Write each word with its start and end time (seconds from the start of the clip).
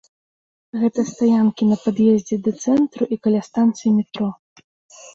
Гэта 0.83 1.05
стаянкі 1.09 1.63
на 1.73 1.77
пад'ездзе 1.83 2.35
да 2.49 2.57
цэнтру 2.65 3.03
і 3.13 3.23
каля 3.27 3.41
станцый 3.53 3.89
метро. 4.03 4.27